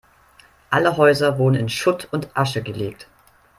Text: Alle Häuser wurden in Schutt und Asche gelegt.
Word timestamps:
Alle 0.71 0.97
Häuser 0.97 1.37
wurden 1.37 1.53
in 1.53 1.69
Schutt 1.69 2.07
und 2.11 2.35
Asche 2.35 2.63
gelegt. 2.63 3.07